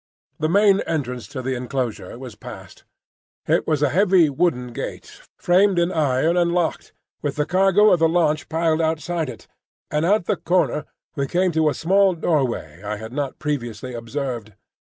[0.39, 2.85] The main entrance to the enclosure was passed;
[3.45, 7.99] it was a heavy wooden gate, framed in iron and locked, with the cargo of
[7.99, 9.45] the launch piled outside it,
[9.91, 10.85] and at the corner
[11.15, 14.53] we came to a small doorway I had not previously observed.